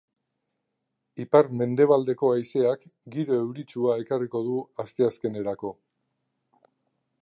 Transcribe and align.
Ipar-mendebaldeko 1.25 2.31
haizeak 2.37 2.89
giro 3.17 3.39
euritsua 3.43 4.01
ekarriko 4.05 4.45
du 4.49 4.59
asteazkenerako. 4.87 5.77